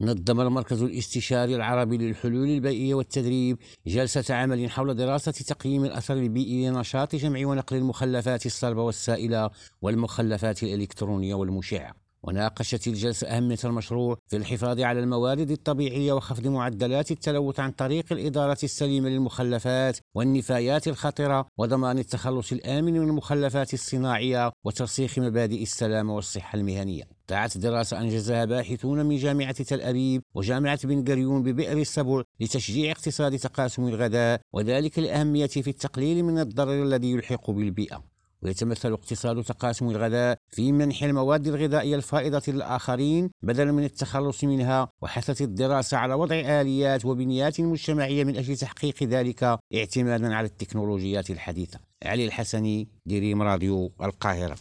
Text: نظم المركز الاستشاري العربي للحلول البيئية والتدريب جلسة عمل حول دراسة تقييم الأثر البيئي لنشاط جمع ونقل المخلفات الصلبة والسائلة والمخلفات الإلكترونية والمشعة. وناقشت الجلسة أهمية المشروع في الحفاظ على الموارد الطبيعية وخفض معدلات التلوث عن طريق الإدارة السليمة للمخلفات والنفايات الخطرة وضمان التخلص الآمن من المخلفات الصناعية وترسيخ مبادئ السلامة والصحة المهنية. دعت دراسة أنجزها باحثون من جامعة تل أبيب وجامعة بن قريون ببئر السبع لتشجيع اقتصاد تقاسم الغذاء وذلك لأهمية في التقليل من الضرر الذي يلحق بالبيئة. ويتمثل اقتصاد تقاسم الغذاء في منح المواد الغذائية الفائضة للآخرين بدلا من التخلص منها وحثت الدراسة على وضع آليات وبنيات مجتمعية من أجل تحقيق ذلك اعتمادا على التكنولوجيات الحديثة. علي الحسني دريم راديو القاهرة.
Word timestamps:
نظم 0.00 0.40
المركز 0.40 0.82
الاستشاري 0.82 1.56
العربي 1.56 1.98
للحلول 1.98 2.48
البيئية 2.48 2.94
والتدريب 2.94 3.58
جلسة 3.86 4.34
عمل 4.34 4.70
حول 4.70 4.94
دراسة 4.94 5.32
تقييم 5.32 5.84
الأثر 5.84 6.14
البيئي 6.14 6.70
لنشاط 6.70 7.16
جمع 7.16 7.46
ونقل 7.46 7.76
المخلفات 7.76 8.46
الصلبة 8.46 8.82
والسائلة 8.82 9.50
والمخلفات 9.82 10.62
الإلكترونية 10.62 11.34
والمشعة. 11.34 11.94
وناقشت 12.22 12.86
الجلسة 12.86 13.26
أهمية 13.26 13.58
المشروع 13.64 14.18
في 14.28 14.36
الحفاظ 14.36 14.80
على 14.80 15.00
الموارد 15.00 15.50
الطبيعية 15.50 16.12
وخفض 16.12 16.46
معدلات 16.46 17.10
التلوث 17.10 17.60
عن 17.60 17.70
طريق 17.70 18.12
الإدارة 18.12 18.58
السليمة 18.64 19.08
للمخلفات 19.08 19.98
والنفايات 20.14 20.88
الخطرة 20.88 21.46
وضمان 21.58 21.98
التخلص 21.98 22.52
الآمن 22.52 22.92
من 22.92 23.08
المخلفات 23.08 23.74
الصناعية 23.74 24.52
وترسيخ 24.64 25.18
مبادئ 25.18 25.62
السلامة 25.62 26.14
والصحة 26.14 26.56
المهنية. 26.56 27.17
دعت 27.28 27.58
دراسة 27.58 28.00
أنجزها 28.00 28.44
باحثون 28.44 29.06
من 29.06 29.16
جامعة 29.16 29.62
تل 29.62 29.80
أبيب 29.80 30.22
وجامعة 30.34 30.86
بن 30.86 31.04
قريون 31.04 31.42
ببئر 31.42 31.78
السبع 31.78 32.22
لتشجيع 32.40 32.92
اقتصاد 32.92 33.38
تقاسم 33.38 33.88
الغذاء 33.88 34.40
وذلك 34.52 34.98
لأهمية 34.98 35.46
في 35.46 35.70
التقليل 35.70 36.24
من 36.24 36.38
الضرر 36.38 36.82
الذي 36.82 37.10
يلحق 37.10 37.50
بالبيئة. 37.50 38.18
ويتمثل 38.42 38.92
اقتصاد 38.92 39.42
تقاسم 39.42 39.90
الغذاء 39.90 40.38
في 40.50 40.72
منح 40.72 41.02
المواد 41.02 41.46
الغذائية 41.46 41.96
الفائضة 41.96 42.42
للآخرين 42.48 43.30
بدلا 43.42 43.72
من 43.72 43.84
التخلص 43.84 44.44
منها 44.44 44.88
وحثت 45.02 45.40
الدراسة 45.42 45.96
على 45.96 46.14
وضع 46.14 46.36
آليات 46.36 47.04
وبنيات 47.04 47.60
مجتمعية 47.60 48.24
من 48.24 48.36
أجل 48.36 48.56
تحقيق 48.56 49.02
ذلك 49.02 49.58
اعتمادا 49.74 50.34
على 50.34 50.46
التكنولوجيات 50.46 51.30
الحديثة. 51.30 51.78
علي 52.04 52.24
الحسني 52.24 52.88
دريم 53.06 53.42
راديو 53.42 53.92
القاهرة. 54.02 54.56